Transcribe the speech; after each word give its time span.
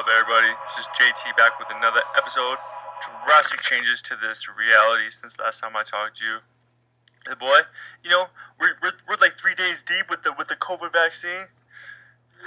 up, 0.00 0.06
everybody? 0.08 0.56
This 0.64 0.86
is 0.86 0.88
JT 0.96 1.36
back 1.36 1.58
with 1.58 1.68
another 1.68 2.00
episode. 2.16 2.56
Drastic 3.26 3.60
changes 3.60 4.00
to 4.00 4.16
this 4.16 4.48
reality 4.48 5.10
since 5.10 5.38
last 5.38 5.60
time 5.60 5.76
I 5.76 5.82
talked 5.82 6.16
to 6.18 6.24
you. 6.24 6.38
Hey, 7.28 7.34
boy, 7.38 7.68
you 8.02 8.08
know 8.08 8.28
we're, 8.58 8.80
we're, 8.82 8.96
we're 9.06 9.20
like 9.20 9.36
three 9.36 9.54
days 9.54 9.82
deep 9.82 10.08
with 10.08 10.22
the 10.22 10.32
with 10.32 10.48
the 10.48 10.56
COVID 10.56 10.94
vaccine. 10.94 11.52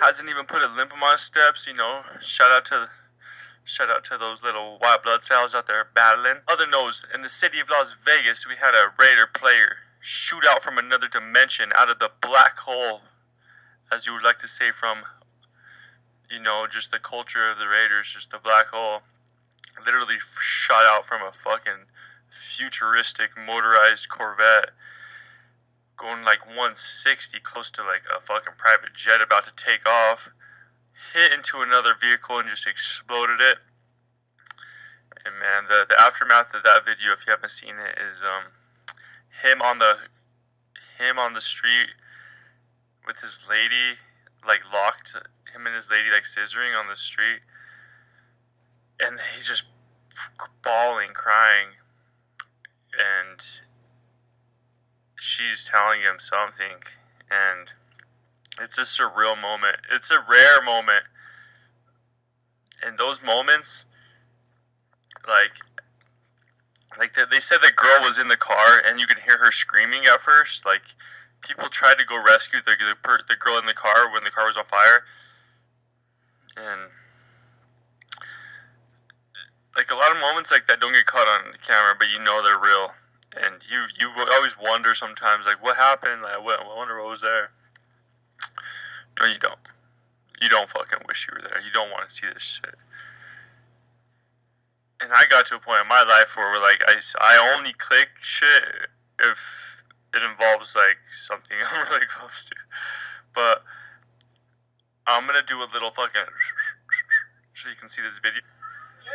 Hasn't 0.02 0.30
even 0.30 0.46
put 0.46 0.64
a 0.64 0.68
limp 0.68 0.94
on 0.94 1.00
my 1.00 1.16
steps. 1.16 1.68
You 1.68 1.76
know, 1.76 2.02
shout 2.22 2.50
out 2.50 2.66
to 2.74 2.90
shout 3.64 3.92
out 3.92 4.04
to 4.06 4.18
those 4.18 4.42
little 4.42 4.80
white 4.80 5.04
blood 5.04 5.22
cells 5.22 5.54
out 5.54 5.68
there 5.68 5.86
battling. 5.94 6.42
Other 6.48 6.66
news: 6.66 7.06
in 7.14 7.22
the 7.22 7.30
city 7.30 7.60
of 7.60 7.70
Las 7.70 7.94
Vegas, 8.04 8.48
we 8.48 8.56
had 8.56 8.74
a 8.74 8.90
Raider 8.98 9.30
player 9.32 9.76
shoot 10.00 10.42
out 10.50 10.64
from 10.64 10.80
another 10.80 11.08
dimension 11.08 11.70
out 11.76 11.92
of 11.92 12.00
the 12.00 12.10
black 12.20 12.58
hole, 12.66 13.02
as 13.92 14.08
you 14.08 14.14
would 14.14 14.24
like 14.24 14.40
to 14.40 14.48
say 14.48 14.72
from 14.72 15.04
you 16.34 16.40
know, 16.40 16.66
just 16.66 16.90
the 16.90 16.98
culture 16.98 17.50
of 17.50 17.60
the 17.60 17.68
Raiders, 17.68 18.12
just 18.12 18.32
the 18.32 18.40
black 18.40 18.68
hole, 18.74 19.02
literally 19.86 20.18
shot 20.42 20.84
out 20.86 21.06
from 21.06 21.22
a 21.22 21.32
fucking 21.32 21.86
futuristic 22.28 23.30
motorized 23.38 24.10
Corvette, 24.10 24.72
going 25.96 26.26
like 26.26 26.46
160, 26.48 27.40
close 27.42 27.70
to 27.70 27.84
like 27.84 28.02
a 28.10 28.20
fucking 28.20 28.54
private 28.58 28.96
jet 28.96 29.22
about 29.22 29.46
to 29.46 29.54
take 29.56 29.88
off, 29.88 30.32
hit 31.14 31.32
into 31.32 31.62
another 31.62 31.94
vehicle 31.94 32.40
and 32.40 32.50
just 32.50 32.66
exploded 32.66 33.40
it. 33.40 33.60
And 35.24 35.36
man, 35.40 35.66
the 35.70 35.86
the 35.88 36.02
aftermath 36.02 36.54
of 36.54 36.64
that 36.64 36.84
video, 36.84 37.14
if 37.14 37.26
you 37.28 37.32
haven't 37.32 37.52
seen 37.52 37.76
it, 37.78 37.96
is 37.96 38.22
um 38.22 38.52
him 39.44 39.62
on 39.62 39.80
the 39.80 40.10
him 40.98 41.20
on 41.20 41.34
the 41.34 41.42
street 41.42 41.96
with 43.06 43.20
his 43.20 43.42
lady 43.48 44.02
like 44.46 44.62
locked 44.74 45.16
him 45.54 45.66
and 45.66 45.76
his 45.76 45.90
lady 45.90 46.10
like 46.12 46.24
scissoring 46.24 46.78
on 46.78 46.88
the 46.90 46.96
street, 46.96 47.42
and 49.00 49.20
he's 49.36 49.48
just 49.48 49.64
bawling, 50.64 51.14
crying, 51.14 51.78
and 52.94 53.40
she's 55.18 55.66
telling 55.66 56.02
him 56.02 56.18
something, 56.20 56.84
and 57.30 57.70
it's 58.62 58.78
a 58.78 58.82
surreal 58.82 59.40
moment. 59.40 59.78
It's 59.92 60.12
a 60.12 60.20
rare 60.20 60.62
moment. 60.64 61.06
And 62.86 62.98
those 62.98 63.22
moments, 63.24 63.86
like, 65.28 65.52
like 66.98 67.14
they 67.16 67.40
said 67.40 67.60
the 67.62 67.72
girl 67.72 68.02
was 68.02 68.20
in 68.20 68.28
the 68.28 68.38
car 68.38 68.82
and 68.86 69.00
you 69.00 69.08
could 69.08 69.20
hear 69.20 69.38
her 69.38 69.52
screaming 69.52 70.06
at 70.06 70.22
first. 70.22 70.66
Like, 70.66 70.94
people 71.42 71.70
tried 71.70 71.98
to 71.98 72.06
go 72.06 72.22
rescue 72.22 72.60
the, 72.64 72.76
the, 72.78 73.20
the 73.28 73.36
girl 73.36 73.58
in 73.58 73.66
the 73.66 73.74
car 73.74 74.12
when 74.12 74.24
the 74.24 74.30
car 74.30 74.46
was 74.46 74.58
on 74.58 74.66
fire 74.66 75.04
and 76.58 76.92
like 79.76 79.90
a 79.90 79.96
lot 79.96 80.12
of 80.12 80.22
moments 80.22 80.52
like 80.52 80.68
that 80.68 80.80
don't 80.80 80.94
get 80.94 81.06
caught 81.06 81.28
on 81.28 81.54
camera, 81.66 81.96
but 81.98 82.08
you 82.08 82.20
know 82.20 82.42
they're 82.44 82.60
real, 82.60 82.94
and 83.36 83.62
you 83.70 83.86
you 84.00 84.12
always 84.32 84.56
wonder 84.60 84.94
sometimes 84.94 85.46
like 85.46 85.62
what 85.62 85.78
happened, 85.78 86.22
like 86.22 86.34
I 86.34 86.40
wonder 86.40 87.02
what 87.02 87.10
was 87.10 87.22
there. 87.22 87.52
No, 89.20 89.26
you 89.26 89.40
don't. 89.40 89.60
You 90.42 90.50
don't 90.50 90.70
fucking 90.70 91.00
wish 91.08 91.28
you 91.28 91.36
were 91.36 91.48
there. 91.48 91.62
You 91.62 91.72
don't 91.72 91.92
want 91.92 92.08
to 92.10 92.14
see 92.14 92.28
this 92.32 92.42
shit. 92.42 92.76
And 95.00 95.12
I 95.14 95.26
got 95.30 95.48
to 95.48 95.56
a 95.56 95.60
point 95.60 95.82
in 95.82 95.88
my 95.88 96.04
life 96.04 96.36
where 96.36 96.60
like 96.62 96.82
I, 96.88 96.96
I 97.20 97.56
only 97.56 97.74
click 97.74 98.10
shit 98.22 98.90
if 99.20 99.84
it 100.14 100.22
involves 100.22 100.76
like 100.76 100.98
something 101.16 101.58
I'm 101.72 101.88
really 101.92 102.06
close 102.06 102.44
to. 102.46 102.56
But 103.34 103.64
I'm 105.06 105.28
gonna 105.28 105.44
do 105.46 105.60
a 105.60 105.68
little 105.74 105.92
fucking 105.92 106.32
so 107.54 107.70
you 107.70 107.76
can 107.76 107.90
see 107.90 108.02
this 108.02 108.20
video. 108.24 108.40
Yeah. 109.04 109.12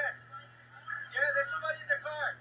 Yeah, 1.14 1.20
there's 1.34 1.50
somebody 1.50 1.80
in 1.80 1.88
the 1.88 2.00
car. 2.04 2.36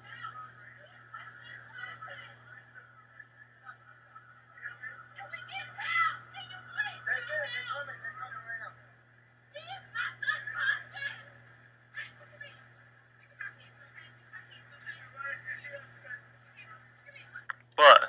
But 17.77 17.99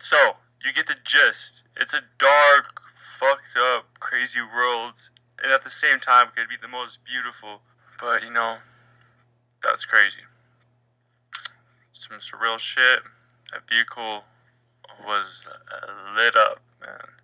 so 0.00 0.36
you 0.64 0.72
get 0.72 0.86
the 0.86 0.96
gist. 1.04 1.64
It's 1.76 1.92
a 1.92 2.02
dark, 2.18 2.77
crazy 4.18 4.40
world, 4.40 5.10
and 5.40 5.52
at 5.52 5.62
the 5.62 5.70
same 5.70 6.00
time 6.00 6.26
could 6.34 6.48
be 6.48 6.56
the 6.60 6.66
most 6.66 6.98
beautiful. 7.04 7.60
But 8.00 8.24
you 8.24 8.32
know, 8.32 8.56
that's 9.62 9.84
crazy. 9.84 10.26
Some 11.92 12.18
surreal 12.18 12.58
shit. 12.58 13.00
That 13.52 13.68
vehicle 13.68 14.24
was 15.06 15.46
uh, 15.46 16.16
lit 16.16 16.36
up, 16.36 16.62
man. 16.80 17.14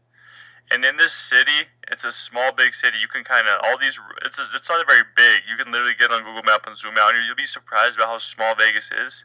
And 0.70 0.84
in 0.84 0.96
this 0.96 1.12
city, 1.12 1.66
it's 1.90 2.04
a 2.04 2.12
small, 2.12 2.52
big 2.52 2.74
city. 2.74 2.98
You 2.98 3.08
can 3.08 3.24
kind 3.24 3.48
of 3.48 3.60
all 3.64 3.76
these. 3.76 3.98
It's 4.24 4.38
a, 4.38 4.44
it's 4.54 4.68
not 4.68 4.86
very 4.86 5.02
big. 5.16 5.42
You 5.50 5.56
can 5.56 5.72
literally 5.72 5.94
get 5.98 6.12
on 6.12 6.22
Google 6.22 6.44
Map 6.44 6.64
and 6.66 6.76
zoom 6.76 6.94
out, 6.96 7.16
and 7.16 7.24
you'll 7.26 7.34
be 7.34 7.44
surprised 7.44 7.96
about 7.96 8.08
how 8.08 8.18
small 8.18 8.54
Vegas 8.54 8.92
is. 8.92 9.24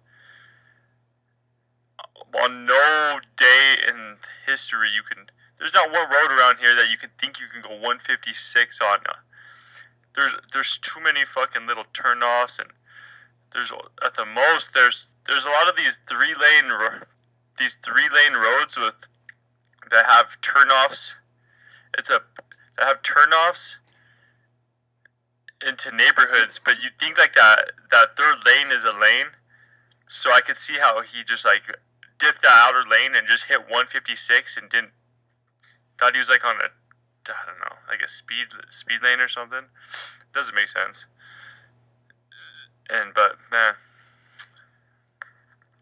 On 2.43 2.65
no 2.65 3.19
day 3.37 3.75
in 3.87 4.17
history, 4.47 4.89
you 4.89 5.03
can. 5.03 5.27
There's 5.59 5.73
not 5.73 5.91
one 5.91 6.09
road 6.09 6.31
around 6.31 6.57
here 6.59 6.73
that 6.73 6.89
you 6.89 6.97
can 6.97 7.11
think 7.19 7.39
you 7.39 7.47
can 7.51 7.61
go 7.61 7.75
156 7.75 8.79
on. 8.81 8.99
Uh, 9.07 9.19
there's 10.15 10.35
there's 10.53 10.77
too 10.77 11.01
many 11.01 11.25
fucking 11.25 11.67
little 11.67 11.83
turnoffs, 11.93 12.57
and 12.57 12.69
there's 13.53 13.71
at 14.03 14.15
the 14.15 14.25
most 14.25 14.73
there's 14.73 15.07
there's 15.27 15.43
a 15.43 15.49
lot 15.49 15.67
of 15.67 15.75
these 15.75 15.99
three 16.07 16.33
lane 16.33 16.71
these 17.59 17.75
three 17.83 18.07
lane 18.09 18.33
roads 18.33 18.77
with 18.77 19.07
that 19.91 20.05
have 20.07 20.39
turnoffs. 20.41 21.13
It's 21.97 22.09
a 22.09 22.21
that 22.77 22.87
have 22.87 23.01
turnoffs 23.01 23.75
into 25.65 25.91
neighborhoods, 25.91 26.59
but 26.63 26.75
you 26.81 26.89
think 26.97 27.17
like 27.17 27.33
that 27.35 27.71
that 27.91 28.15
third 28.15 28.37
lane 28.45 28.71
is 28.71 28.85
a 28.85 28.97
lane. 28.97 29.35
So 30.07 30.31
I 30.31 30.41
could 30.41 30.57
see 30.57 30.79
how 30.79 31.01
he 31.01 31.23
just 31.23 31.45
like 31.45 31.63
dipped 32.17 32.41
the 32.41 32.49
outer 32.49 32.83
lane 32.89 33.13
and 33.13 33.27
just 33.27 33.45
hit 33.45 33.61
156 33.61 34.57
and 34.57 34.69
didn't 34.69 34.91
thought 35.99 36.13
he 36.13 36.19
was 36.19 36.29
like 36.29 36.45
on 36.45 36.55
a 36.55 36.69
I 37.29 37.45
don't 37.45 37.59
know 37.59 37.77
like 37.87 38.01
a 38.01 38.07
speed 38.07 38.47
speed 38.69 39.01
lane 39.03 39.19
or 39.19 39.27
something. 39.27 39.67
Doesn't 40.33 40.55
make 40.55 40.69
sense. 40.69 41.05
And 42.89 43.13
but 43.13 43.35
man, 43.51 43.73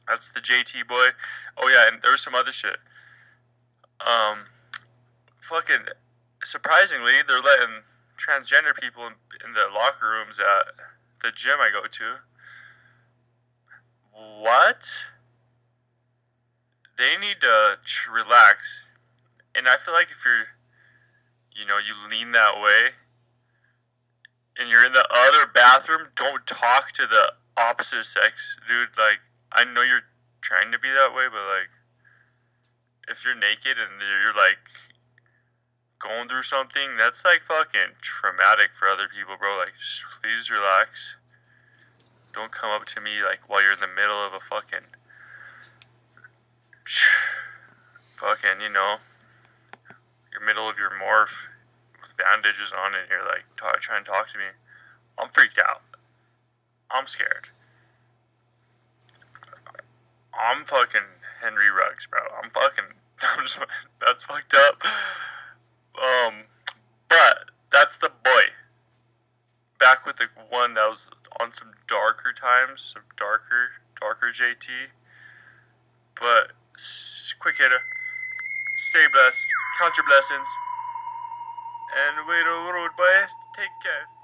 that's 0.08 0.32
the 0.32 0.40
JT 0.40 0.88
boy. 0.88 1.10
Oh 1.58 1.70
yeah, 1.70 1.88
and 1.92 2.02
there 2.02 2.12
was 2.12 2.22
some 2.22 2.36
other 2.36 2.52
shit. 2.52 2.78
Um, 4.06 4.46
fucking 5.40 5.88
surprisingly, 6.44 7.14
they're 7.26 7.42
letting 7.42 7.84
transgender 8.18 8.76
people 8.80 9.06
in, 9.06 9.14
in 9.46 9.54
the 9.54 9.68
locker 9.74 10.10
rooms 10.10 10.40
at 10.40 10.74
the 11.24 11.32
gym 11.34 11.58
I 11.60 11.70
go 11.72 11.88
to. 11.88 12.20
What? 14.42 14.88
They 16.98 17.16
need 17.18 17.42
to 17.42 17.78
relax. 18.12 18.90
And 19.58 19.68
I 19.68 19.78
feel 19.78 19.96
like 19.96 20.14
if 20.14 20.22
you're, 20.24 20.54
you 21.50 21.66
know, 21.66 21.82
you 21.82 21.98
lean 22.06 22.32
that 22.34 22.62
way 22.62 22.94
and 24.54 24.70
you're 24.70 24.86
in 24.86 24.94
the 24.94 25.08
other 25.10 25.50
bathroom, 25.50 26.14
don't 26.16 26.46
talk 26.46 26.92
to 26.94 27.08
the 27.08 27.34
opposite 27.58 28.06
sex, 28.06 28.56
dude. 28.70 28.94
Like, 28.94 29.26
I 29.52 29.66
know 29.66 29.82
you're 29.82 30.06
trying 30.42 30.72
to 30.72 30.78
be 30.78 30.90
that 30.94 31.10
way, 31.10 31.26
but 31.26 31.42
like, 31.42 31.74
if 33.10 33.26
you're 33.26 33.34
naked 33.34 33.82
and 33.82 33.98
you're 33.98 34.38
like 34.38 34.62
going 35.98 36.30
through 36.30 36.46
something, 36.46 36.94
that's 36.96 37.26
like 37.26 37.42
fucking 37.42 37.98
traumatic 38.00 38.78
for 38.78 38.88
other 38.88 39.10
people, 39.10 39.42
bro. 39.42 39.58
Like, 39.58 39.74
please 40.22 40.52
relax. 40.52 41.16
Don't 42.32 42.52
come 42.52 42.70
up 42.70 42.86
to 42.94 43.02
me 43.02 43.26
like 43.26 43.50
while 43.50 43.64
you're 43.64 43.74
in 43.74 43.82
the 43.82 43.90
middle 43.90 44.22
of 44.22 44.34
a 44.34 44.40
fucking, 44.40 44.94
fucking, 48.22 48.62
you 48.62 48.70
know, 48.70 48.98
middle 50.58 50.72
of 50.72 50.80
your 50.80 50.90
morph 50.90 51.54
with 52.02 52.18
bandages 52.18 52.74
on, 52.74 52.98
and 52.98 53.06
you're 53.12 53.22
like 53.22 53.46
t- 53.54 53.80
trying 53.80 54.04
to 54.04 54.10
talk 54.10 54.28
to 54.30 54.40
me. 54.40 54.58
I'm 55.20 55.30
freaked 55.30 55.60
out. 55.60 55.84
I'm 56.90 57.06
scared. 57.06 57.50
I'm 60.34 60.66
fucking 60.66 61.22
Henry 61.44 61.70
Ruggs, 61.70 62.08
bro. 62.10 62.22
I'm 62.42 62.50
fucking. 62.50 62.98
I'm 63.22 63.46
just, 63.46 63.60
that's 64.02 64.24
fucked 64.24 64.56
up. 64.56 64.82
Um, 65.94 66.50
but 67.08 67.54
that's 67.72 67.98
the 67.98 68.10
boy. 68.10 68.58
Back 69.80 70.08
with 70.08 70.18
the 70.18 70.30
one 70.50 70.74
that 70.74 70.90
was 70.90 71.06
on 71.40 71.52
some 71.52 71.74
darker 71.88 72.34
times, 72.34 72.82
some 72.82 73.04
darker, 73.16 73.78
darker 74.00 74.32
JT. 74.34 74.90
But 76.20 76.54
quick 77.40 77.58
hitter. 77.60 77.82
Stay 78.90 79.06
blessed. 79.14 79.46
Count 79.80 79.96
your 79.96 80.06
blessings. 80.08 80.48
And 81.94 82.28
wait 82.28 82.48
a 82.48 82.66
little, 82.66 82.90
boy. 82.98 83.30
Take 83.54 83.78
care. 83.82 84.17